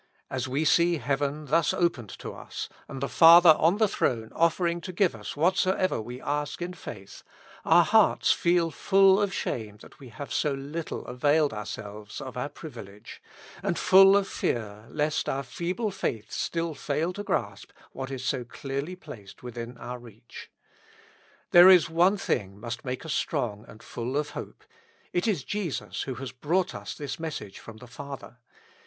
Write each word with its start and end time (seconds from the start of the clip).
As 0.31 0.47
we 0.47 0.65
see 0.65 0.97
heaven 0.97 1.45
thus 1.45 1.75
opened 1.75 2.09
to 2.17 2.33
us, 2.33 2.69
and 2.87 3.01
the 3.03 3.07
Father 3.07 3.51
on 3.59 3.77
the 3.77 3.87
Throne 3.87 4.31
ofTering 4.31 4.81
to 4.81 4.91
give 4.91 5.13
us 5.13 5.37
whatsoever 5.37 6.01
we 6.01 6.19
ask 6.19 6.59
in 6.59 6.73
faith, 6.73 7.21
our 7.65 7.83
hearts 7.83 8.31
feel 8.31 8.71
full 8.71 9.21
of 9.21 9.31
shame 9.31 9.77
that 9.81 9.99
we 9.99 10.09
have 10.09 10.33
so 10.33 10.55
little 10.55 11.05
availed 11.05 11.53
ourselves 11.53 12.19
of 12.19 12.35
our 12.35 12.45
90 12.45 12.47
With 12.47 12.53
Christ 12.53 12.67
in 12.67 12.93
the 12.93 12.97
School 12.97 12.97
of 12.97 13.03
Prayer. 13.03 13.03
privilege, 13.13 13.23
and 13.61 13.77
full 13.77 14.17
of 14.17 14.27
fear 14.27 14.85
lest 14.89 15.29
our 15.29 15.43
feeble 15.43 15.91
faith 15.91 16.31
still 16.31 16.73
fail 16.73 17.13
to 17.13 17.21
grasp 17.23 17.69
what 17.91 18.09
is 18.09 18.25
so 18.25 18.43
clearly 18.43 18.95
placed 18.95 19.43
within 19.43 19.77
our 19.77 19.99
reach. 19.99 20.49
There 21.51 21.69
is 21.69 21.91
one 21.91 22.17
thing 22.17 22.59
must 22.59 22.83
make 22.83 23.05
us 23.05 23.13
strong 23.13 23.65
and 23.67 23.83
full 23.83 24.17
of 24.17 24.31
hope: 24.31 24.63
it 25.13 25.27
is 25.27 25.43
Jesus 25.43 26.01
who 26.01 26.15
has 26.15 26.31
brought 26.31 26.73
us 26.73 26.95
this 26.95 27.19
message 27.19 27.59
from 27.59 27.77
the 27.77 27.85
Father. 27.87 28.37